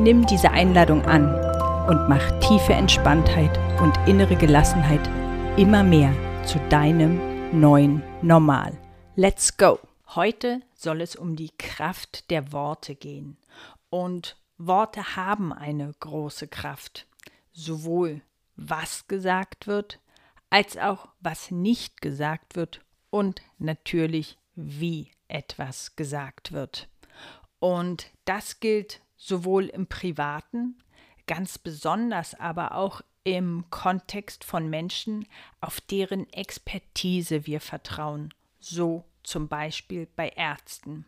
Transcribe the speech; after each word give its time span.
Nimm 0.00 0.24
diese 0.24 0.50
Einladung 0.50 1.04
an 1.04 1.26
und 1.86 2.08
mach 2.08 2.30
tiefe 2.40 2.72
Entspanntheit 2.72 3.58
und 3.82 3.94
innere 4.08 4.34
Gelassenheit 4.34 5.06
immer 5.58 5.82
mehr 5.82 6.14
zu 6.46 6.58
deinem 6.70 7.20
neuen 7.52 8.02
Normal. 8.22 8.72
Let's 9.14 9.58
go! 9.58 9.78
Heute 10.14 10.62
soll 10.74 11.02
es 11.02 11.16
um 11.16 11.36
die 11.36 11.50
Kraft 11.58 12.30
der 12.30 12.50
Worte 12.50 12.94
gehen. 12.94 13.36
Und 13.90 14.38
Worte 14.56 15.16
haben 15.16 15.52
eine 15.52 15.92
große 16.00 16.48
Kraft. 16.48 17.06
Sowohl 17.52 18.22
was 18.56 19.06
gesagt 19.06 19.66
wird, 19.66 20.00
als 20.48 20.78
auch 20.78 21.08
was 21.20 21.50
nicht 21.50 22.00
gesagt 22.00 22.56
wird 22.56 22.80
und 23.10 23.42
natürlich 23.58 24.38
wie 24.54 25.10
etwas 25.28 25.94
gesagt 25.94 26.52
wird. 26.52 26.88
Und 27.58 28.10
das 28.24 28.60
gilt 28.60 29.02
sowohl 29.20 29.66
im 29.66 29.86
privaten, 29.86 30.78
ganz 31.26 31.58
besonders 31.58 32.34
aber 32.34 32.74
auch 32.74 33.02
im 33.22 33.66
Kontext 33.70 34.44
von 34.44 34.68
Menschen, 34.70 35.26
auf 35.60 35.80
deren 35.80 36.28
Expertise 36.32 37.46
wir 37.46 37.60
vertrauen, 37.60 38.32
so 38.58 39.04
zum 39.22 39.46
Beispiel 39.46 40.08
bei 40.16 40.30
Ärzten. 40.30 41.04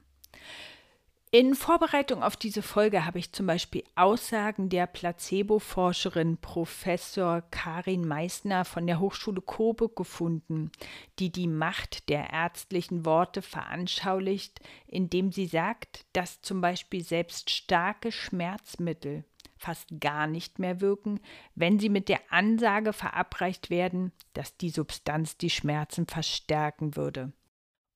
In 1.35 1.55
Vorbereitung 1.55 2.23
auf 2.23 2.37
diese 2.37 2.61
Folge 2.61 3.07
habe 3.07 3.19
ich 3.19 3.33
zum 3.33 3.47
Beispiel 3.47 3.85
Aussagen 3.95 4.69
der 4.69 4.87
Placebo-Forscherin 4.87 6.37
Professor 6.37 7.41
Karin 7.51 8.07
Meissner 8.07 8.67
von 8.67 8.87
der 8.87 9.01
Hochschule 9.01 9.41
Coburg 9.41 9.97
gefunden, 9.97 10.71
die 11.19 11.33
die 11.33 11.47
Macht 11.47 12.11
der 12.11 12.29
ärztlichen 12.29 13.07
Worte 13.07 13.41
veranschaulicht, 13.41 14.61
indem 14.87 15.33
sie 15.33 15.47
sagt, 15.47 16.05
dass 16.13 16.43
zum 16.43 16.61
Beispiel 16.61 17.03
selbst 17.03 17.49
starke 17.49 18.13
Schmerzmittel 18.13 19.25
fast 19.57 19.89
gar 20.01 20.27
nicht 20.27 20.59
mehr 20.59 20.83
wirken, 20.83 21.19
wenn 21.55 21.79
sie 21.79 21.89
mit 21.89 22.11
der 22.11 22.21
Ansage 22.29 22.93
verabreicht 22.93 23.71
werden, 23.71 24.13
dass 24.35 24.59
die 24.59 24.69
Substanz 24.69 25.39
die 25.39 25.49
Schmerzen 25.49 26.07
verstärken 26.07 26.95
würde. 26.95 27.33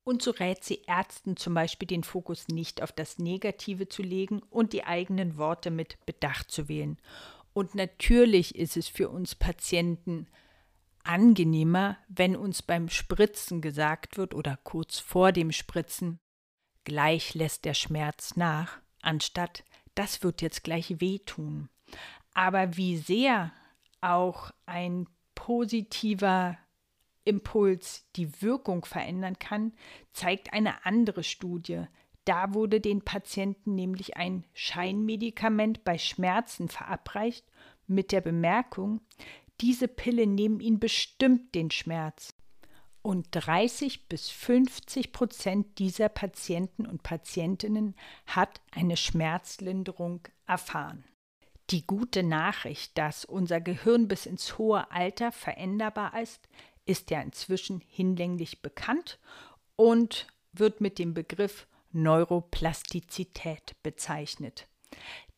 Und 0.06 0.22
so 0.22 0.30
rät 0.30 0.62
sie 0.62 0.82
Ärzten 0.86 1.36
zum 1.36 1.54
Beispiel, 1.54 1.88
den 1.88 2.04
Fokus 2.04 2.46
nicht 2.46 2.80
auf 2.80 2.92
das 2.92 3.18
Negative 3.18 3.88
zu 3.88 4.02
legen 4.02 4.40
und 4.50 4.72
die 4.72 4.84
eigenen 4.84 5.36
Worte 5.36 5.72
mit 5.72 5.98
Bedacht 6.06 6.48
zu 6.48 6.68
wählen. 6.68 6.96
Und 7.52 7.74
natürlich 7.74 8.54
ist 8.54 8.76
es 8.76 8.86
für 8.86 9.08
uns 9.08 9.34
Patienten 9.34 10.28
angenehmer, 11.02 11.98
wenn 12.06 12.36
uns 12.36 12.62
beim 12.62 12.88
Spritzen 12.88 13.60
gesagt 13.60 14.16
wird 14.16 14.32
oder 14.32 14.60
kurz 14.62 15.00
vor 15.00 15.32
dem 15.32 15.50
Spritzen, 15.50 16.20
gleich 16.84 17.34
lässt 17.34 17.64
der 17.64 17.74
Schmerz 17.74 18.36
nach, 18.36 18.78
anstatt 19.02 19.64
das 19.96 20.22
wird 20.22 20.41
jetzt 20.41 20.62
gleich 20.62 21.00
wehtun. 21.00 21.68
Aber 22.32 22.76
wie 22.76 22.97
sehr 22.97 23.50
auch 24.00 24.52
ein 24.66 25.08
positiver 25.34 26.58
Impuls 27.26 28.06
die 28.16 28.41
Wirkung 28.41 28.84
verändern 28.84 29.38
kann, 29.38 29.72
zeigt 30.12 30.53
eine 30.53 30.87
andere 30.87 31.22
Studie. 31.22 31.84
Da 32.25 32.54
wurde 32.54 32.81
den 32.81 33.03
Patienten 33.03 33.75
nämlich 33.75 34.16
ein 34.16 34.44
Scheinmedikament 34.54 35.84
bei 35.84 35.98
Schmerzen 35.98 36.69
verabreicht 36.69 37.47
mit 37.87 38.12
der 38.12 38.20
Bemerkung, 38.20 39.00
diese 39.60 39.88
Pille 39.88 40.26
nehmen 40.26 40.60
Ihnen 40.60 40.81
bestimmt 40.81 41.54
den 41.54 41.70
Schmerz. 41.70 42.34
Und 43.03 43.28
30 43.31 44.08
bis 44.08 44.28
50 44.28 45.12
Prozent 45.12 45.78
dieser 45.78 46.08
Patienten 46.08 46.87
und 46.87 47.03
Patientinnen 47.03 47.94
hat 48.26 48.60
eine 48.72 48.97
Schmerzlinderung 48.97 50.20
erfahren. 50.47 51.04
Die 51.70 51.87
gute 51.87 52.22
Nachricht, 52.22 52.98
dass 52.98 53.25
unser 53.25 53.60
Gehirn 53.60 54.08
bis 54.08 54.26
ins 54.26 54.58
hohe 54.58 54.91
Alter 54.91 55.32
veränderbar 55.32 56.20
ist, 56.20 56.48
ist 56.86 57.10
ja 57.10 57.20
inzwischen 57.20 57.82
hinlänglich 57.86 58.62
bekannt 58.62 59.19
und 59.76 60.26
wird 60.52 60.80
mit 60.80 60.98
dem 60.98 61.12
Begriff 61.12 61.66
Neuroplastizität 61.92 63.74
bezeichnet. 63.82 64.69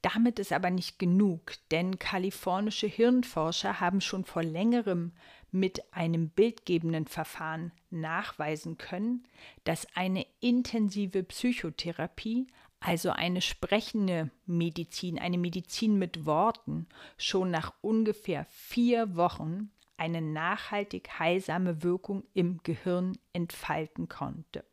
Damit 0.03 0.39
ist 0.39 0.53
aber 0.53 0.71
nicht 0.71 0.99
genug, 0.99 1.55
denn 1.71 1.99
kalifornische 1.99 2.87
Hirnforscher 2.87 3.81
haben 3.81 4.01
schon 4.01 4.25
vor 4.25 4.45
längerem 4.45 5.13
mit 5.51 5.93
einem 5.93 6.29
bildgebenden 6.29 7.07
Verfahren 7.07 7.73
nachweisen 7.91 8.79
können, 8.79 9.25
dass 9.65 9.87
eine 9.97 10.27
intensive 10.41 11.25
Psychotherapie, 11.25 12.47
also 12.81 13.11
eine 13.11 13.41
sprechende 13.41 14.31
Medizin, 14.47 15.19
eine 15.19 15.39
Medizin 15.39 15.99
mit 15.99 16.27
Worten, 16.27 16.87
schon 17.17 17.51
nach 17.51 17.73
ungefähr 17.81 18.47
vier 18.51 19.17
Wochen 19.17 19.73
eine 19.99 20.23
nachhaltig 20.23 21.19
heilsame 21.19 21.83
Wirkung 21.83 22.25
im 22.35 22.61
Gehirn 22.63 23.19
entfalten 23.33 24.09
konnte. 24.09 24.65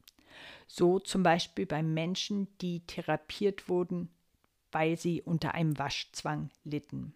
So 0.67 0.99
zum 0.99 1.23
Beispiel 1.23 1.65
bei 1.65 1.83
Menschen, 1.83 2.47
die 2.59 2.85
therapiert 2.85 3.69
wurden, 3.69 4.09
weil 4.71 4.97
sie 4.97 5.21
unter 5.21 5.53
einem 5.53 5.77
Waschzwang 5.77 6.49
litten. 6.63 7.13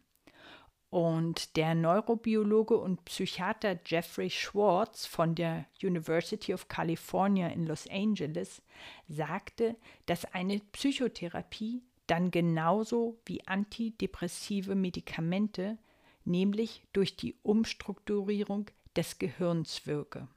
Und 0.89 1.55
der 1.55 1.75
Neurobiologe 1.75 2.75
und 2.75 3.05
Psychiater 3.05 3.79
Jeffrey 3.85 4.29
Schwartz 4.31 5.05
von 5.05 5.35
der 5.35 5.65
University 5.83 6.51
of 6.53 6.67
California 6.67 7.47
in 7.49 7.67
Los 7.67 7.87
Angeles 7.91 8.63
sagte, 9.07 9.75
dass 10.07 10.25
eine 10.33 10.59
Psychotherapie 10.71 11.83
dann 12.07 12.31
genauso 12.31 13.19
wie 13.25 13.45
antidepressive 13.45 14.73
Medikamente 14.73 15.77
nämlich 16.29 16.83
durch 16.93 17.17
die 17.17 17.35
Umstrukturierung 17.43 18.69
des 18.95 19.19
Gehirns 19.19 19.85
wirke. 19.85 20.27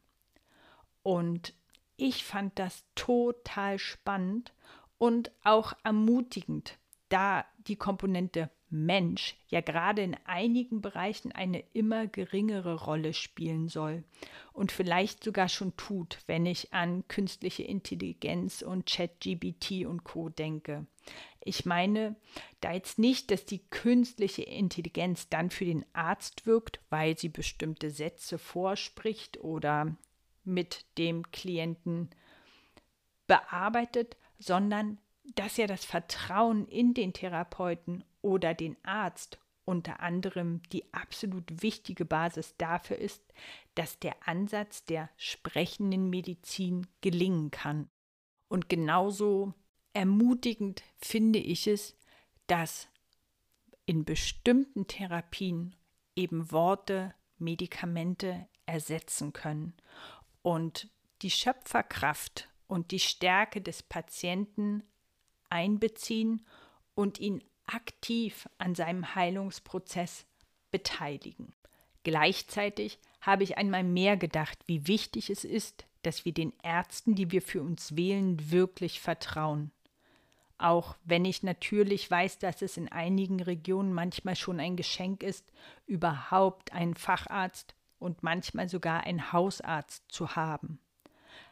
Und 1.03 1.55
ich 1.97 2.25
fand 2.25 2.59
das 2.59 2.85
total 2.95 3.79
spannend 3.79 4.53
und 4.99 5.31
auch 5.45 5.75
ermutigend, 5.85 6.79
da 7.09 7.45
die 7.67 7.77
Komponente 7.77 8.51
Mensch 8.73 9.37
ja 9.49 9.61
gerade 9.61 10.03
in 10.03 10.17
einigen 10.25 10.81
Bereichen 10.81 11.31
eine 11.31 11.61
immer 11.75 12.07
geringere 12.07 12.75
Rolle 12.75 13.13
spielen 13.13 13.69
soll 13.69 14.03
und 14.55 14.73
vielleicht 14.73 15.23
sogar 15.23 15.49
schon 15.49 15.77
tut, 15.77 16.19
wenn 16.27 16.47
ich 16.47 16.73
an 16.73 17.07
künstliche 17.07 17.65
Intelligenz 17.65 18.63
und 18.63 18.87
ChatGBT 18.87 19.85
und 19.87 20.05
Co 20.05 20.31
denke. 20.31 20.87
Ich 21.45 21.67
meine 21.67 22.17
da 22.61 22.73
jetzt 22.73 22.99
nicht, 22.99 23.31
dass 23.31 23.45
die 23.45 23.67
künstliche 23.69 24.43
Intelligenz 24.43 25.29
dann 25.29 25.51
für 25.51 25.65
den 25.65 25.85
Arzt 25.93 26.47
wirkt, 26.47 26.81
weil 26.89 27.19
sie 27.19 27.29
bestimmte 27.29 27.91
Sätze 27.91 28.39
vorspricht 28.39 29.41
oder 29.41 29.97
mit 30.45 30.87
dem 30.99 31.31
Klienten 31.33 32.11
bearbeitet, 33.27 34.17
sondern 34.39 34.99
dass 35.35 35.57
ja 35.57 35.67
das 35.67 35.85
Vertrauen 35.85 36.67
in 36.67 36.95
den 36.95 37.13
Therapeuten 37.13 38.05
oder 38.21 38.55
den 38.55 38.77
Arzt 38.85 39.39
unter 39.65 40.01
anderem 40.01 40.61
die 40.73 40.93
absolut 40.93 41.63
wichtige 41.63 42.05
Basis 42.05 42.57
dafür 42.57 42.99
ist, 42.99 43.23
dass 43.75 43.99
der 43.99 44.17
Ansatz 44.27 44.85
der 44.85 45.09
sprechenden 45.17 46.11
Medizin 46.11 46.87
gelingen 47.01 47.51
kann. 47.51 47.89
Und 48.49 48.69
genauso 48.69 49.55
ermutigend 49.93 50.83
finde 50.99 51.39
ich 51.39 51.67
es, 51.67 51.97
dass 52.47 52.89
in 53.87 54.05
bestimmten 54.05 54.87
Therapien 54.87 55.75
eben 56.15 56.51
Worte 56.53 57.15
Medikamente 57.39 58.47
ersetzen 58.67 59.33
können 59.33 59.75
und 60.43 60.89
die 61.23 61.31
Schöpferkraft 61.31 62.49
und 62.67 62.91
die 62.91 63.01
Stärke 63.01 63.61
des 63.61 63.83
Patienten 63.83 64.83
einbeziehen 65.51 66.47
und 66.95 67.19
ihn 67.21 67.43
aktiv 67.67 68.49
an 68.59 68.75
seinem 68.75 69.15
Heilungsprozess 69.15 70.27
beteiligen. 70.71 71.55
Gleichzeitig 72.03 72.99
habe 73.21 73.45
ich 73.45 73.59
einmal 73.59 73.85
mehr 73.85 74.17
gedacht, 74.17 74.59
wie 74.67 74.87
wichtig 74.89 75.31
es 75.31 75.45
ist, 75.45 75.87
dass 76.03 76.25
wir 76.25 76.33
den 76.33 76.53
Ärzten, 76.63 77.15
die 77.15 77.31
wir 77.31 77.43
für 77.43 77.63
uns 77.63 77.95
wählen, 77.95 78.51
wirklich 78.51 79.01
vertrauen. 79.01 79.71
Auch 80.63 80.97
wenn 81.05 81.25
ich 81.25 81.43
natürlich 81.43 82.11
weiß, 82.11 82.39
dass 82.39 82.63
es 82.63 82.77
in 82.77 82.91
einigen 82.91 83.41
Regionen 83.41 83.93
manchmal 83.93 84.37
schon 84.37 84.61
ein 84.61 84.77
Geschenk 84.77 85.23
ist, 85.23 85.53
überhaupt 85.87 86.73
einen 86.73 86.95
Facharzt 86.95 87.75
und 87.99 88.23
manchmal 88.23 88.69
sogar 88.69 89.05
einen 89.05 89.33
Hausarzt 89.33 90.05
zu 90.09 90.37
haben. 90.37 90.79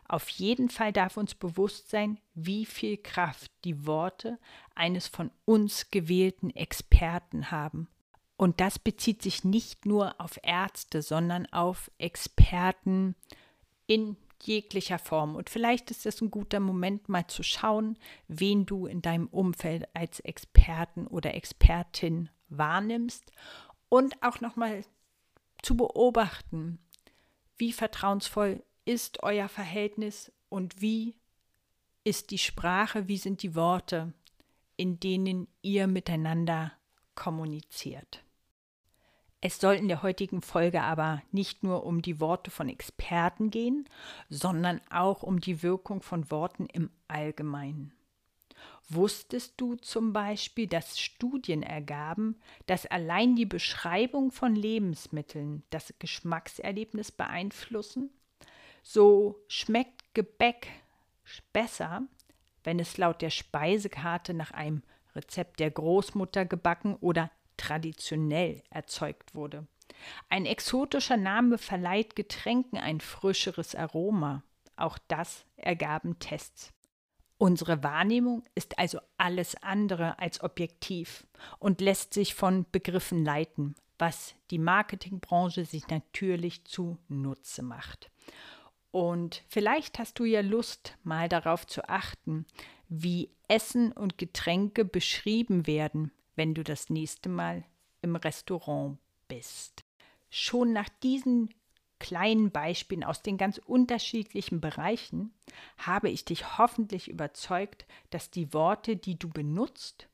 Auf 0.09 0.29
jeden 0.29 0.71
Fall 0.71 0.93
darf 0.93 1.17
uns 1.17 1.35
bewusst 1.35 1.91
sein, 1.91 2.19
wie 2.35 2.67
viel 2.67 2.97
Kraft 2.97 3.53
die 3.65 3.87
Worte 3.87 4.39
eines 4.75 5.07
von 5.07 5.31
uns 5.45 5.91
gewählten 5.91 6.51
Experten 6.51 7.53
haben. 7.53 7.89
Und 8.37 8.61
das 8.61 8.79
bezieht 8.79 9.23
sich 9.23 9.45
nicht 9.45 9.87
nur 9.87 10.21
auf 10.21 10.41
Ärzte, 10.43 11.03
sondern 11.03 11.47
auf 11.53 11.91
Experten 11.99 13.15
in 13.87 14.17
jeglicher 14.45 14.99
Form. 14.99 15.37
Und 15.37 15.51
vielleicht 15.51 15.91
ist 15.91 16.07
es 16.07 16.21
ein 16.21 16.31
guter 16.31 16.61
Moment, 16.61 17.09
mal 17.09 17.27
zu 17.27 17.43
schauen, 17.43 17.99
wen 18.29 18.67
du 18.67 18.87
in 18.87 19.03
deinem 19.03 19.27
Umfeld 19.29 19.89
als 19.95 20.21
Experten 20.21 21.07
oder 21.07 21.35
Expertin 21.35 22.31
wahrnimmst 22.49 23.33
und 23.89 24.23
auch 24.23 24.41
nochmal 24.41 24.85
zu 25.63 25.77
beobachten, 25.77 26.79
wie 27.57 27.73
vertrauensvoll 27.73 28.63
ist 28.85 29.23
euer 29.23 29.49
Verhältnis 29.49 30.33
und 30.49 30.81
wie 30.81 31.17
ist 32.05 32.31
die 32.31 32.39
Sprache, 32.39 33.09
wie 33.09 33.19
sind 33.19 33.43
die 33.43 33.55
Worte, 33.55 34.13
in 34.77 34.99
denen 34.99 35.47
ihr 35.61 35.87
miteinander 35.87 36.73
kommuniziert. 37.15 38.25
Es 39.43 39.59
soll 39.59 39.75
in 39.75 39.89
der 39.89 40.03
heutigen 40.03 40.43
Folge 40.43 40.83
aber 40.83 41.23
nicht 41.33 41.63
nur 41.63 41.87
um 41.87 42.03
die 42.03 42.21
Worte 42.21 42.51
von 42.51 42.69
Experten 42.69 43.51
gehen, 43.51 43.89
sondern 44.29 44.83
auch 44.91 45.23
um 45.23 45.41
die 45.41 45.63
Wirkung 45.63 46.03
von 46.03 46.31
Worten 46.31 46.67
im 46.67 46.91
Allgemeinen. 47.09 47.93
Wusstest 48.91 49.55
du 49.57 49.77
zum 49.77 50.13
Beispiel, 50.13 50.67
dass 50.67 50.99
Studien 50.99 51.63
ergaben, 51.63 52.37
dass 52.67 52.87
allein 52.87 53.37
die 53.37 53.47
Beschreibung 53.47 54.31
von 54.31 54.55
Lebensmitteln 54.55 55.63
das 55.71 55.95
Geschmackserlebnis 55.99 57.13
beeinflussen? 57.13 58.11
So 58.83 59.39
schmeckt 59.49 60.13
Gebäck 60.13 60.67
besser, 61.53 62.03
wenn 62.65 62.79
es 62.79 62.99
laut 62.99 63.23
der 63.23 63.31
Speisekarte 63.31 64.35
nach 64.35 64.51
einem 64.51 64.83
Rezept 65.15 65.61
der 65.61 65.71
Großmutter 65.71 66.45
gebacken 66.45 66.97
oder 66.97 67.31
traditionell 67.61 68.62
erzeugt 68.71 69.35
wurde. 69.35 69.67
Ein 70.29 70.47
exotischer 70.47 71.17
Name 71.17 71.59
verleiht 71.59 72.17
Getränken 72.17 72.79
ein 72.79 73.01
frischeres 73.01 73.75
Aroma. 73.75 74.43
Auch 74.77 74.99
das 75.09 75.45
ergaben 75.57 76.19
Tests. 76.19 76.73
Unsere 77.37 77.83
Wahrnehmung 77.83 78.45
ist 78.55 78.79
also 78.79 78.99
alles 79.17 79.62
andere 79.62 80.19
als 80.19 80.43
objektiv 80.43 81.27
und 81.59 81.81
lässt 81.81 82.15
sich 82.15 82.35
von 82.35 82.67
Begriffen 82.71 83.25
leiten, 83.25 83.75
was 83.99 84.35
die 84.51 84.59
Marketingbranche 84.59 85.65
sich 85.65 85.89
natürlich 85.89 86.65
zunutze 86.65 87.62
macht. 87.62 88.11
Und 88.91 89.45
vielleicht 89.49 89.99
hast 89.99 90.19
du 90.19 90.25
ja 90.25 90.41
Lust, 90.41 90.97
mal 91.03 91.29
darauf 91.29 91.67
zu 91.67 91.89
achten, 91.89 92.47
wie 92.89 93.31
Essen 93.49 93.93
und 93.93 94.19
Getränke 94.19 94.85
beschrieben 94.85 95.67
werden, 95.67 96.11
wenn 96.41 96.55
du 96.55 96.65
das 96.65 96.89
nächste 96.89 97.29
Mal 97.29 97.65
im 98.01 98.17
Restaurant 98.17 98.97
bist. 99.29 99.85
Schon 100.31 100.73
nach 100.73 100.89
diesen 101.03 101.51
kleinen 101.99 102.51
Beispielen 102.51 103.05
aus 103.05 103.21
den 103.21 103.37
ganz 103.37 103.59
unterschiedlichen 103.59 104.59
Bereichen 104.59 105.35
habe 105.77 106.09
ich 106.09 106.25
dich 106.25 106.57
hoffentlich 106.57 107.11
überzeugt, 107.11 107.85
dass 108.09 108.31
die 108.31 108.55
Worte, 108.55 108.97
die 108.97 109.19
du 109.19 109.29
benutzt 109.29 110.09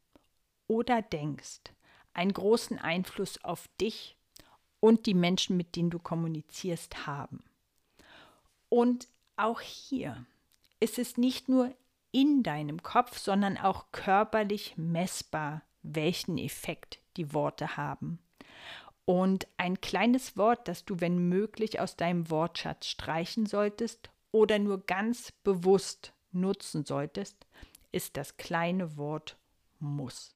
oder 0.67 1.01
denkst, 1.01 1.61
einen 2.13 2.33
großen 2.33 2.81
Einfluss 2.81 3.45
auf 3.45 3.69
dich 3.81 4.17
und 4.81 5.07
die 5.07 5.15
Menschen, 5.15 5.57
mit 5.57 5.77
denen 5.77 5.91
du 5.91 6.01
kommunizierst, 6.01 7.07
haben. 7.07 7.45
Und 8.69 9.07
auch 9.37 9.61
hier 9.61 10.27
ist 10.81 10.99
es 10.99 11.19
nicht 11.19 11.49
nur 11.49 11.73
in 12.11 12.43
deinem 12.43 12.83
Kopf, 12.83 13.17
sondern 13.17 13.57
auch 13.57 13.93
körperlich 13.93 14.77
messbar, 14.77 15.63
welchen 15.95 16.39
Effekt 16.39 17.01
die 17.17 17.33
Worte 17.33 17.77
haben. 17.77 18.19
Und 19.05 19.47
ein 19.57 19.81
kleines 19.81 20.37
Wort, 20.37 20.67
das 20.69 20.85
du, 20.85 21.01
wenn 21.01 21.29
möglich, 21.29 21.79
aus 21.79 21.97
deinem 21.97 22.29
Wortschatz 22.29 22.87
streichen 22.87 23.47
solltest 23.47 24.11
oder 24.33 24.59
nur 24.59 24.85
ganz 24.85 25.33
bewusst 25.45 26.13
nutzen 26.33 26.85
solltest, 26.85 27.47
ist 27.93 28.17
das 28.17 28.37
kleine 28.37 28.97
Wort 28.97 29.39
muss. 29.79 30.35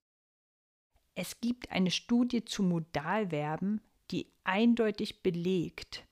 Es 1.15 1.41
gibt 1.41 1.71
eine 1.71 1.91
Studie 1.91 2.45
zu 2.45 2.63
Modalverben, 2.63 3.81
die 4.11 4.31
eindeutig 4.45 5.23
belegt, 5.23 6.07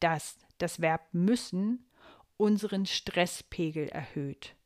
dass 0.00 0.38
das 0.58 0.80
Verb 0.80 1.08
müssen 1.12 1.86
unseren 2.36 2.86
Stresspegel 2.86 3.88
erhöht 3.88 4.56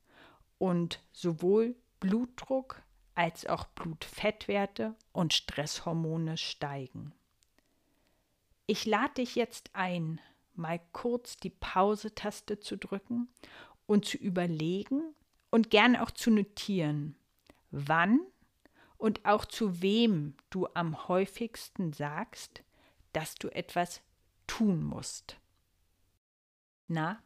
und 0.59 1.03
sowohl 1.13 1.77
Blutdruck 2.01 2.83
als 3.15 3.47
auch 3.47 3.67
Blutfettwerte 3.67 4.95
und 5.13 5.33
Stresshormone 5.33 6.37
steigen. 6.37 7.13
Ich 8.67 8.87
lade 8.87 9.15
dich 9.15 9.35
jetzt 9.37 9.71
ein, 9.75 10.21
mal 10.55 10.81
kurz 10.93 11.37
die 11.37 11.51
Pause-Taste 11.51 12.61
zu 12.61 12.77
drücken 12.77 13.29
und 13.87 14.05
zu 14.05 14.17
überlegen 14.17 15.03
und 15.51 15.71
gern 15.71 15.97
auch 15.97 16.11
zu 16.11 16.31
notieren, 16.31 17.17
wann 17.71 18.21
und 18.97 19.25
auch 19.27 19.45
zu 19.45 19.83
wem 19.83 20.35
du 20.51 20.67
am 20.75 21.09
häufigsten 21.09 21.93
sagst, 21.93 22.63
dass 23.13 23.35
du 23.35 23.49
etwas 23.49 24.01
tun 24.47 24.83
musst. 24.83 25.37
Na, 26.89 27.23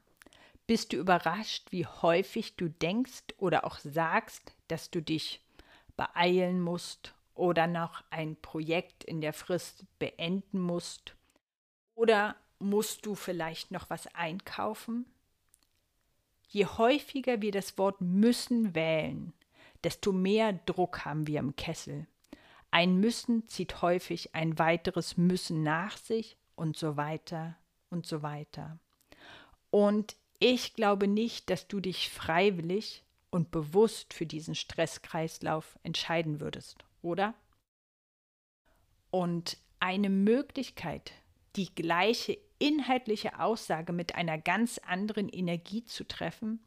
bist 0.67 0.93
du 0.93 0.97
überrascht, 0.97 1.71
wie 1.71 1.87
häufig 1.87 2.57
du 2.57 2.69
denkst 2.69 3.25
oder 3.39 3.65
auch 3.65 3.79
sagst, 3.79 4.55
dass 4.69 4.91
du 4.91 5.01
dich 5.01 5.41
beeilen 5.99 6.63
musst 6.63 7.13
oder 7.35 7.67
noch 7.67 8.03
ein 8.09 8.37
Projekt 8.37 9.05
in 9.05 9.21
der 9.21 9.35
Frist 9.35 9.85
beenden 9.99 10.61
musst? 10.61 11.15
Oder 11.95 12.37
musst 12.59 13.05
du 13.05 13.15
vielleicht 13.15 13.71
noch 13.71 13.91
was 13.91 14.07
einkaufen? 14.15 15.05
Je 16.49 16.65
häufiger 16.65 17.43
wir 17.43 17.53
das 17.53 17.77
Wort 17.77 18.01
müssen 18.01 18.75
wählen, 18.75 19.35
desto 19.85 20.13
mehr 20.13 20.55
Druck 20.65 21.05
haben 21.05 21.27
wir 21.27 21.41
im 21.41 21.55
Kessel. 21.57 22.07
Ein 22.71 22.99
Müssen 23.01 23.49
zieht 23.49 23.83
häufig 23.83 24.35
ein 24.35 24.59
weiteres 24.59 25.17
Müssen 25.17 25.63
nach 25.63 25.97
sich 25.97 26.37
und 26.55 26.77
so 26.77 26.97
weiter 26.97 27.57
und 27.91 28.07
so 28.07 28.23
weiter. 28.23 28.79
Und 29.71 30.17
ich 30.39 30.75
glaube 30.75 31.09
nicht, 31.09 31.51
dass 31.51 31.67
du 31.67 31.81
dich 31.81 32.11
freiwillig 32.11 33.05
und 33.31 33.51
bewusst 33.51 34.15
für 34.15 34.27
diesen 34.27 34.55
Stresskreislauf 34.55 35.79
entscheiden 35.83 36.41
würdest, 36.41 36.85
oder? 37.03 37.35
Und 39.11 39.59
eine 39.81 40.11
Möglichkeit, 40.11 41.13
die 41.57 41.75
gleiche 41.75 42.39
inhaltliche 42.59 43.39
Aussage 43.39 43.93
mit 43.93 44.15
einer 44.15 44.39
ganz 44.39 44.79
anderen 44.79 45.29
Energie 45.29 45.85
zu 45.85 46.07
treffen, 46.07 46.61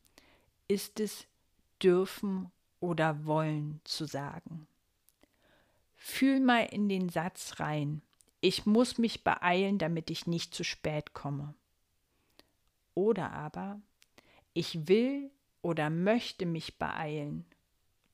ist 0.67 0.99
es 0.99 1.27
dürfen 1.83 2.51
oder 2.79 3.25
wollen 3.25 3.81
zu 3.83 4.05
sagen. 4.05 4.67
Fühl 5.95 6.39
mal 6.39 6.63
in 6.65 6.89
den 6.89 7.09
Satz 7.09 7.59
rein. 7.59 8.01
Ich 8.39 8.65
muss 8.65 8.97
mich 8.97 9.23
beeilen, 9.23 9.77
damit 9.77 10.09
ich 10.09 10.25
nicht 10.25 10.55
zu 10.55 10.63
spät 10.63 11.13
komme. 11.13 11.53
Oder 12.95 13.31
aber, 13.31 13.79
ich 14.53 14.87
will 14.87 15.29
oder 15.61 15.89
möchte 15.89 16.45
mich 16.45 16.77
beeilen, 16.77 17.45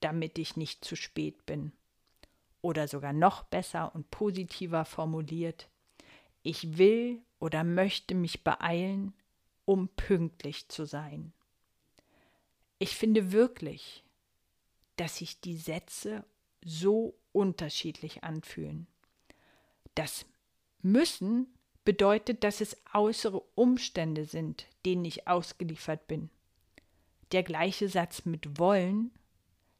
damit 0.00 0.38
ich 0.38 0.56
nicht 0.56 0.84
zu 0.84 0.96
spät 0.96 1.46
bin. 1.46 1.72
Oder 2.60 2.88
sogar 2.88 3.12
noch 3.12 3.44
besser 3.44 3.94
und 3.94 4.10
positiver 4.10 4.84
formuliert, 4.84 5.68
ich 6.42 6.78
will 6.78 7.20
oder 7.40 7.64
möchte 7.64 8.14
mich 8.14 8.42
beeilen, 8.42 9.12
um 9.64 9.88
pünktlich 9.88 10.68
zu 10.68 10.84
sein. 10.86 11.32
Ich 12.78 12.96
finde 12.96 13.32
wirklich, 13.32 14.04
dass 14.96 15.18
sich 15.18 15.40
die 15.40 15.56
Sätze 15.56 16.24
so 16.64 17.14
unterschiedlich 17.32 18.24
anfühlen. 18.24 18.86
Das 19.94 20.26
müssen 20.80 21.46
bedeutet, 21.84 22.44
dass 22.44 22.60
es 22.60 22.76
äußere 22.94 23.40
Umstände 23.54 24.24
sind, 24.24 24.66
denen 24.84 25.04
ich 25.04 25.26
ausgeliefert 25.26 26.06
bin. 26.06 26.30
Der 27.32 27.42
gleiche 27.42 27.88
Satz 27.88 28.24
mit 28.24 28.58
wollen 28.58 29.12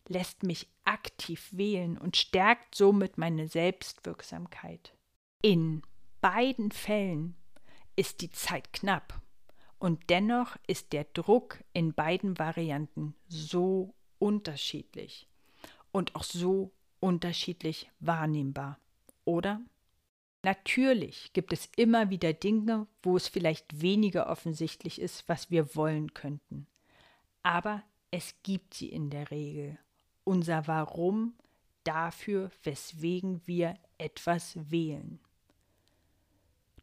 lässt 0.07 0.43
mich 0.43 0.69
aktiv 0.85 1.49
wählen 1.53 1.99
und 1.99 2.17
stärkt 2.17 2.75
somit 2.75 3.19
meine 3.19 3.49
Selbstwirksamkeit. 3.49 4.95
In 5.43 5.83
beiden 6.21 6.73
Fällen 6.73 7.37
ist 7.97 8.21
die 8.21 8.31
Zeit 8.31 8.73
knapp 8.73 9.21
und 9.79 10.11
dennoch 10.11 10.57
ist 10.67 10.93
der 10.93 11.05
Druck 11.05 11.63
in 11.73 11.95
beiden 11.95 12.39
Varianten 12.39 13.15
so 13.29 13.95
unterschiedlich. 14.19 15.29
und 15.91 16.15
auch 16.15 16.25
so 16.25 16.73
unterschiedlich 17.01 17.91
wahrnehmbar, 18.01 18.79
oder? 19.25 19.61
Natürlich 20.45 21.33
gibt 21.33 21.53
es 21.53 21.69
immer 21.77 22.11
wieder 22.11 22.33
Dinge, 22.33 22.87
wo 23.03 23.17
es 23.17 23.29
vielleicht 23.29 23.81
weniger 23.81 24.29
offensichtlich 24.29 25.01
ist, 25.01 25.29
was 25.29 25.51
wir 25.51 25.75
wollen 25.75 26.15
könnten. 26.15 26.67
Aber 27.49 27.83
es 28.11 28.35
gibt 28.43 28.75
sie 28.75 28.91
in 28.91 29.09
der 29.09 29.31
Regel. 29.31 29.79
Unser 30.25 30.67
Warum 30.67 31.33
dafür, 31.83 32.51
weswegen 32.63 33.41
wir 33.47 33.79
etwas 33.97 34.71
wählen. 34.71 35.19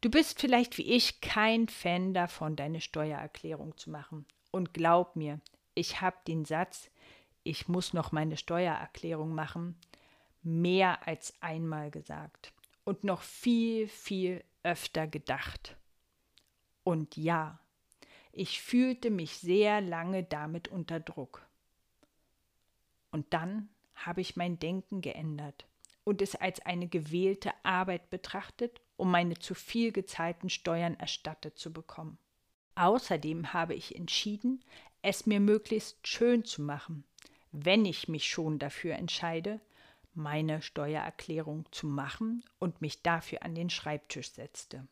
Du 0.01 0.09
bist 0.09 0.41
vielleicht 0.41 0.79
wie 0.79 0.91
ich 0.91 1.21
kein 1.21 1.67
Fan 1.67 2.15
davon, 2.15 2.55
deine 2.55 2.81
Steuererklärung 2.81 3.77
zu 3.77 3.91
machen. 3.91 4.25
Und 4.49 4.73
glaub 4.73 5.15
mir, 5.15 5.39
ich 5.75 6.01
habe 6.01 6.17
den 6.27 6.45
Satz, 6.45 6.89
ich 7.43 7.67
muss 7.67 7.93
noch 7.93 8.11
meine 8.11 8.35
Steuererklärung 8.35 9.35
machen, 9.35 9.75
mehr 10.41 11.07
als 11.07 11.35
einmal 11.41 11.91
gesagt 11.91 12.53
und 12.85 13.03
noch 13.03 13.21
viel, 13.21 13.87
viel 13.87 14.43
öfter 14.63 15.05
gedacht. 15.05 15.77
Und 16.83 17.17
ja, 17.17 17.59
ich 18.35 18.61
fühlte 18.61 19.09
mich 19.09 19.37
sehr 19.37 19.79
lange 19.79 20.23
damit 20.23 20.67
unter 20.67 20.99
Druck. 20.99 21.47
Und 23.11 23.33
dann 23.33 23.69
habe 23.95 24.19
ich 24.19 24.35
mein 24.35 24.59
Denken 24.59 24.99
geändert 24.99 25.65
und 26.03 26.21
es 26.21 26.35
als 26.35 26.59
eine 26.59 26.87
gewählte 26.87 27.53
Arbeit 27.63 28.09
betrachtet, 28.09 28.81
um 28.97 29.09
meine 29.09 29.39
zu 29.39 29.55
viel 29.55 29.93
gezahlten 29.93 30.49
Steuern 30.49 30.95
erstattet 30.95 31.57
zu 31.57 31.71
bekommen. 31.71 32.17
Außerdem 32.75 33.53
habe 33.53 33.73
ich 33.73 33.95
entschieden, 33.95 34.63
es 35.01 35.25
mir 35.25 35.39
möglichst 35.39 36.05
schön 36.05 36.43
zu 36.43 36.61
machen, 36.61 37.05
wenn 37.53 37.85
ich 37.85 38.09
mich 38.09 38.27
schon 38.27 38.59
dafür 38.59 38.95
entscheide, 38.95 39.61
meine 40.13 40.61
Steuererklärung 40.61 41.65
zu 41.71 41.87
machen 41.87 42.43
und 42.59 42.81
mich 42.81 43.01
dafür 43.01 43.43
an 43.43 43.55
den 43.55 43.69
Schreibtisch 43.69 44.31
setzte. 44.31 44.87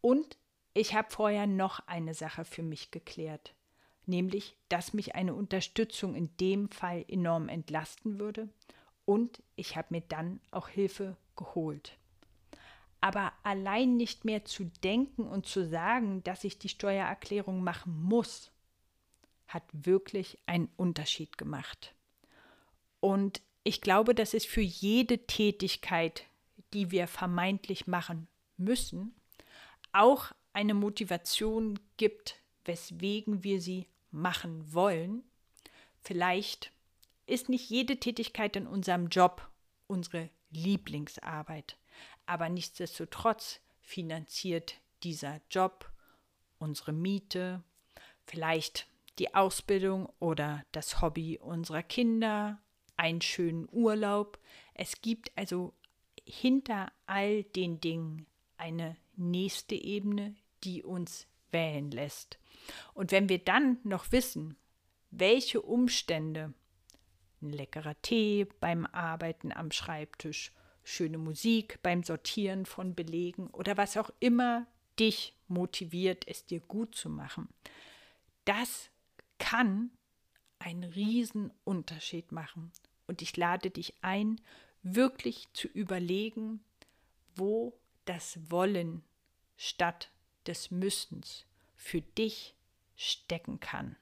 Und 0.00 0.38
ich 0.74 0.94
habe 0.94 1.10
vorher 1.10 1.46
noch 1.46 1.80
eine 1.86 2.14
Sache 2.14 2.44
für 2.44 2.62
mich 2.62 2.90
geklärt, 2.90 3.54
nämlich, 4.06 4.56
dass 4.68 4.94
mich 4.94 5.14
eine 5.14 5.34
Unterstützung 5.34 6.14
in 6.14 6.36
dem 6.38 6.68
Fall 6.70 7.04
enorm 7.08 7.48
entlasten 7.48 8.18
würde 8.18 8.48
und 9.04 9.42
ich 9.56 9.76
habe 9.76 9.88
mir 9.90 10.00
dann 10.02 10.40
auch 10.50 10.68
Hilfe 10.68 11.16
geholt. 11.36 11.98
Aber 13.00 13.32
allein 13.42 13.96
nicht 13.96 14.24
mehr 14.24 14.44
zu 14.44 14.70
denken 14.84 15.26
und 15.26 15.46
zu 15.46 15.68
sagen, 15.68 16.22
dass 16.22 16.44
ich 16.44 16.58
die 16.58 16.68
Steuererklärung 16.68 17.62
machen 17.64 18.00
muss, 18.00 18.52
hat 19.48 19.64
wirklich 19.72 20.38
einen 20.46 20.68
Unterschied 20.76 21.36
gemacht. 21.36 21.94
Und 23.00 23.42
ich 23.64 23.80
glaube, 23.80 24.14
dass 24.14 24.34
es 24.34 24.44
für 24.44 24.60
jede 24.60 25.26
Tätigkeit, 25.26 26.24
die 26.72 26.92
wir 26.92 27.08
vermeintlich 27.08 27.88
machen 27.88 28.28
müssen, 28.56 29.14
auch 29.92 30.32
eine 30.52 30.74
Motivation 30.74 31.78
gibt, 31.96 32.36
weswegen 32.64 33.44
wir 33.44 33.60
sie 33.60 33.86
machen 34.10 34.72
wollen. 34.72 35.24
Vielleicht 36.00 36.72
ist 37.26 37.48
nicht 37.48 37.70
jede 37.70 37.98
Tätigkeit 37.98 38.56
in 38.56 38.66
unserem 38.66 39.08
Job 39.08 39.48
unsere 39.86 40.30
Lieblingsarbeit, 40.50 41.76
aber 42.26 42.48
nichtsdestotrotz 42.48 43.60
finanziert 43.80 44.80
dieser 45.02 45.40
Job 45.50 45.90
unsere 46.58 46.92
Miete, 46.92 47.62
vielleicht 48.24 48.86
die 49.18 49.34
Ausbildung 49.34 50.08
oder 50.18 50.64
das 50.72 51.00
Hobby 51.00 51.38
unserer 51.38 51.82
Kinder, 51.82 52.60
einen 52.96 53.20
schönen 53.20 53.68
Urlaub. 53.70 54.38
Es 54.74 55.00
gibt 55.00 55.36
also 55.36 55.74
hinter 56.24 56.92
all 57.06 57.42
den 57.44 57.80
Dingen 57.80 58.26
eine 58.56 58.96
nächste 59.16 59.74
Ebene, 59.74 60.36
die 60.64 60.82
uns 60.82 61.26
wählen 61.50 61.90
lässt. 61.90 62.38
Und 62.94 63.12
wenn 63.12 63.28
wir 63.28 63.38
dann 63.38 63.78
noch 63.84 64.10
wissen, 64.12 64.56
welche 65.10 65.60
Umstände, 65.60 66.54
ein 67.40 67.50
leckerer 67.50 68.00
Tee 68.02 68.46
beim 68.60 68.86
Arbeiten 68.86 69.52
am 69.52 69.70
Schreibtisch, 69.70 70.52
schöne 70.84 71.18
Musik 71.18 71.78
beim 71.82 72.02
Sortieren 72.02 72.66
von 72.66 72.94
Belegen 72.94 73.48
oder 73.48 73.76
was 73.76 73.96
auch 73.96 74.10
immer 74.20 74.66
dich 74.98 75.34
motiviert, 75.48 76.26
es 76.26 76.46
dir 76.46 76.60
gut 76.60 76.94
zu 76.94 77.08
machen, 77.08 77.48
das 78.44 78.90
kann 79.38 79.90
einen 80.58 80.84
riesen 80.84 81.52
Unterschied 81.64 82.32
machen. 82.32 82.72
Und 83.06 83.22
ich 83.22 83.36
lade 83.36 83.70
dich 83.70 83.94
ein, 84.02 84.40
wirklich 84.82 85.52
zu 85.52 85.68
überlegen, 85.68 86.64
wo 87.34 87.78
das 88.04 88.38
Wollen 88.50 89.02
statt 89.56 90.10
des 90.46 90.70
Müssens 90.70 91.46
für 91.76 92.00
dich 92.00 92.54
stecken 92.96 93.60
kann. 93.60 93.96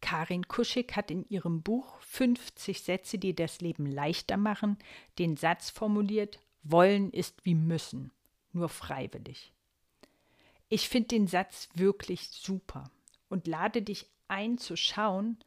Karin 0.00 0.48
Kuschig 0.48 0.96
hat 0.96 1.10
in 1.10 1.28
ihrem 1.28 1.62
Buch 1.62 1.98
50 2.00 2.82
Sätze, 2.82 3.18
die 3.18 3.34
das 3.34 3.60
Leben 3.60 3.86
leichter 3.86 4.36
machen, 4.36 4.76
den 5.18 5.36
Satz 5.36 5.70
formuliert, 5.70 6.40
Wollen 6.64 7.10
ist 7.10 7.44
wie 7.44 7.56
müssen, 7.56 8.12
nur 8.52 8.68
freiwillig. 8.68 9.52
Ich 10.68 10.88
finde 10.88 11.08
den 11.08 11.26
Satz 11.26 11.68
wirklich 11.74 12.28
super 12.28 12.90
und 13.28 13.46
lade 13.46 13.82
dich 13.82 14.06
ein 14.28 14.58
zu 14.58 14.76
schauen, 14.76 15.38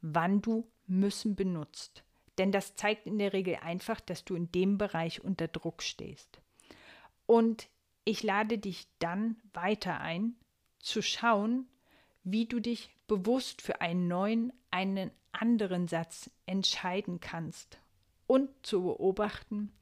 wann 0.00 0.42
du 0.42 0.66
müssen 0.86 1.36
benutzt. 1.36 2.02
Denn 2.38 2.50
das 2.50 2.74
zeigt 2.74 3.06
in 3.06 3.18
der 3.18 3.32
Regel 3.32 3.56
einfach, 3.56 4.00
dass 4.00 4.24
du 4.24 4.34
in 4.34 4.50
dem 4.50 4.76
Bereich 4.76 5.22
unter 5.22 5.48
Druck 5.48 5.82
stehst. 5.82 6.40
Und 7.26 7.68
ich 8.04 8.22
lade 8.22 8.58
dich 8.58 8.86
dann 8.98 9.36
weiter 9.52 10.00
ein, 10.00 10.36
zu 10.78 11.02
schauen, 11.02 11.66
wie 12.22 12.46
du 12.46 12.60
dich 12.60 12.90
bewusst 13.06 13.62
für 13.62 13.80
einen 13.80 14.08
neuen, 14.08 14.52
einen 14.70 15.10
anderen 15.32 15.88
Satz 15.88 16.30
entscheiden 16.46 17.20
kannst 17.20 17.78
und 18.26 18.48
zu 18.62 18.82
beobachten, 18.82 19.72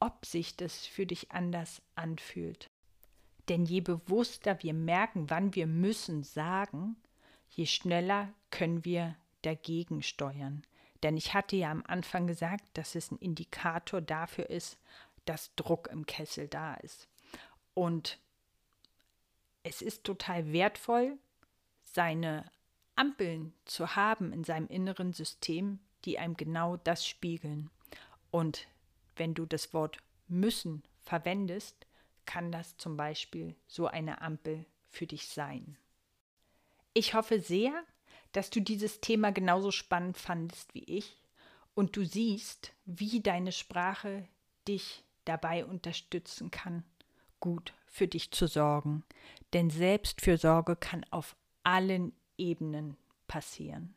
ob 0.00 0.24
sich 0.24 0.56
das 0.56 0.86
für 0.86 1.06
dich 1.06 1.32
anders 1.32 1.82
anfühlt. 1.94 2.70
Denn 3.48 3.64
je 3.64 3.80
bewusster 3.80 4.62
wir 4.62 4.74
merken, 4.74 5.30
wann 5.30 5.54
wir 5.54 5.66
müssen 5.66 6.22
sagen, 6.22 6.96
je 7.48 7.66
schneller 7.66 8.32
können 8.50 8.84
wir 8.84 9.16
dagegen 9.42 10.02
steuern. 10.02 10.62
Denn 11.02 11.16
ich 11.16 11.32
hatte 11.32 11.56
ja 11.56 11.70
am 11.70 11.84
Anfang 11.86 12.26
gesagt, 12.26 12.64
dass 12.74 12.94
es 12.94 13.10
ein 13.10 13.18
Indikator 13.18 14.00
dafür 14.00 14.50
ist, 14.50 14.78
dass 15.24 15.54
Druck 15.54 15.88
im 15.88 16.06
Kessel 16.06 16.48
da 16.48 16.74
ist. 16.74 17.08
Und 17.78 18.18
es 19.62 19.82
ist 19.82 20.02
total 20.02 20.52
wertvoll, 20.52 21.16
seine 21.84 22.50
Ampeln 22.96 23.54
zu 23.66 23.94
haben 23.94 24.32
in 24.32 24.42
seinem 24.42 24.66
inneren 24.66 25.12
System, 25.12 25.78
die 26.04 26.18
einem 26.18 26.36
genau 26.36 26.76
das 26.76 27.06
spiegeln. 27.06 27.70
Und 28.32 28.66
wenn 29.14 29.32
du 29.32 29.46
das 29.46 29.72
Wort 29.74 29.98
müssen 30.26 30.82
verwendest, 31.04 31.86
kann 32.26 32.50
das 32.50 32.76
zum 32.78 32.96
Beispiel 32.96 33.54
so 33.68 33.86
eine 33.86 34.22
Ampel 34.22 34.66
für 34.88 35.06
dich 35.06 35.28
sein. 35.28 35.78
Ich 36.94 37.14
hoffe 37.14 37.38
sehr, 37.38 37.84
dass 38.32 38.50
du 38.50 38.60
dieses 38.60 39.00
Thema 39.00 39.30
genauso 39.30 39.70
spannend 39.70 40.18
fandest 40.18 40.74
wie 40.74 40.82
ich 40.82 41.22
und 41.76 41.94
du 41.94 42.04
siehst, 42.04 42.72
wie 42.86 43.20
deine 43.20 43.52
Sprache 43.52 44.26
dich 44.66 45.04
dabei 45.24 45.64
unterstützen 45.64 46.50
kann, 46.50 46.82
gut 47.40 47.74
für 47.86 48.08
dich 48.08 48.30
zu 48.30 48.46
sorgen. 48.46 49.04
Denn 49.52 49.70
Selbstfürsorge 49.70 50.76
kann 50.76 51.04
auf 51.10 51.36
allen 51.64 52.12
Ebenen 52.36 52.96
passieren. 53.26 53.94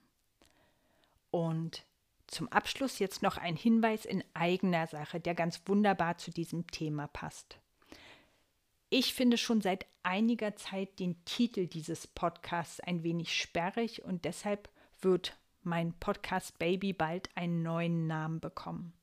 Und 1.29 1.85
zum 2.27 2.47
Abschluss 2.49 2.99
jetzt 2.99 3.21
noch 3.21 3.37
ein 3.37 3.55
Hinweis 3.55 4.05
in 4.05 4.23
eigener 4.33 4.87
Sache, 4.87 5.19
der 5.19 5.35
ganz 5.35 5.61
wunderbar 5.65 6.17
zu 6.17 6.31
diesem 6.31 6.67
Thema 6.67 7.07
passt. 7.07 7.59
Ich 8.89 9.13
finde 9.13 9.37
schon 9.37 9.61
seit 9.61 9.85
einiger 10.03 10.55
Zeit 10.55 10.99
den 10.99 11.23
Titel 11.25 11.67
dieses 11.67 12.07
Podcasts 12.07 12.79
ein 12.81 13.03
wenig 13.03 13.33
sperrig 13.33 14.03
und 14.03 14.25
deshalb 14.25 14.69
wird 15.01 15.37
mein 15.63 15.93
Podcast 15.93 16.57
Baby 16.59 16.93
bald 16.93 17.29
einen 17.35 17.63
neuen 17.63 18.07
Namen 18.07 18.39
bekommen. 18.39 18.93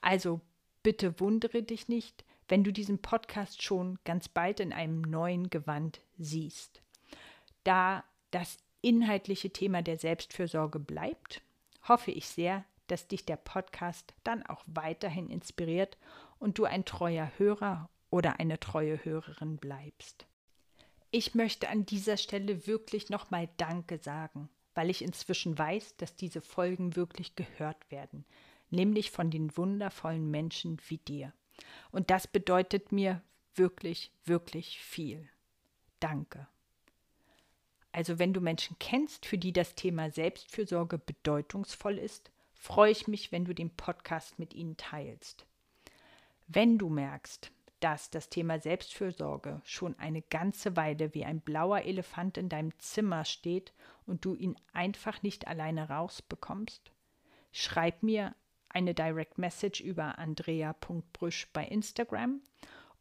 Also 0.00 0.40
bitte 0.82 1.20
wundere 1.20 1.62
dich 1.62 1.88
nicht, 1.88 2.24
wenn 2.50 2.64
du 2.64 2.72
diesen 2.72 2.98
Podcast 2.98 3.62
schon 3.62 3.98
ganz 4.04 4.28
bald 4.28 4.58
in 4.58 4.72
einem 4.72 5.02
neuen 5.02 5.50
Gewand 5.50 6.00
siehst. 6.18 6.82
Da 7.62 8.02
das 8.32 8.58
inhaltliche 8.82 9.50
Thema 9.50 9.82
der 9.82 9.96
Selbstfürsorge 9.96 10.80
bleibt, 10.80 11.42
hoffe 11.86 12.10
ich 12.10 12.26
sehr, 12.26 12.64
dass 12.88 13.06
dich 13.06 13.24
der 13.24 13.36
Podcast 13.36 14.14
dann 14.24 14.44
auch 14.44 14.64
weiterhin 14.66 15.30
inspiriert 15.30 15.96
und 16.40 16.58
du 16.58 16.64
ein 16.64 16.84
treuer 16.84 17.30
Hörer 17.38 17.88
oder 18.10 18.40
eine 18.40 18.58
treue 18.58 19.04
Hörerin 19.04 19.56
bleibst. 19.56 20.26
Ich 21.12 21.36
möchte 21.36 21.68
an 21.68 21.86
dieser 21.86 22.16
Stelle 22.16 22.66
wirklich 22.66 23.10
nochmal 23.10 23.48
Danke 23.58 23.98
sagen, 23.98 24.48
weil 24.74 24.90
ich 24.90 25.02
inzwischen 25.02 25.56
weiß, 25.56 25.96
dass 25.98 26.16
diese 26.16 26.40
Folgen 26.40 26.96
wirklich 26.96 27.36
gehört 27.36 27.90
werden. 27.92 28.24
nämlich 28.72 29.10
von 29.10 29.30
den 29.30 29.56
wundervollen 29.56 30.30
Menschen 30.30 30.78
wie 30.88 30.98
dir. 30.98 31.32
Und 31.90 32.10
das 32.10 32.26
bedeutet 32.26 32.92
mir 32.92 33.22
wirklich, 33.54 34.12
wirklich 34.24 34.80
viel. 34.80 35.28
Danke. 35.98 36.46
Also 37.92 38.18
wenn 38.18 38.32
du 38.32 38.40
Menschen 38.40 38.76
kennst, 38.78 39.26
für 39.26 39.38
die 39.38 39.52
das 39.52 39.74
Thema 39.74 40.10
Selbstfürsorge 40.10 40.98
bedeutungsvoll 40.98 41.98
ist, 41.98 42.30
freue 42.54 42.92
ich 42.92 43.08
mich, 43.08 43.32
wenn 43.32 43.44
du 43.44 43.54
den 43.54 43.70
Podcast 43.70 44.38
mit 44.38 44.54
ihnen 44.54 44.76
teilst. 44.76 45.46
Wenn 46.46 46.78
du 46.78 46.88
merkst, 46.88 47.50
dass 47.80 48.10
das 48.10 48.28
Thema 48.28 48.60
Selbstfürsorge 48.60 49.62
schon 49.64 49.98
eine 49.98 50.22
ganze 50.22 50.76
Weile 50.76 51.14
wie 51.14 51.24
ein 51.24 51.40
blauer 51.40 51.80
Elefant 51.80 52.36
in 52.36 52.48
deinem 52.48 52.78
Zimmer 52.78 53.24
steht 53.24 53.72
und 54.06 54.24
du 54.24 54.34
ihn 54.34 54.56
einfach 54.72 55.22
nicht 55.22 55.48
alleine 55.48 55.88
rausbekommst, 55.88 56.92
schreib 57.52 58.02
mir 58.02 58.34
eine 58.70 58.94
Direct 58.94 59.38
Message 59.38 59.80
über 59.80 60.18
andrea.brüsch 60.18 61.48
bei 61.52 61.66
Instagram 61.66 62.40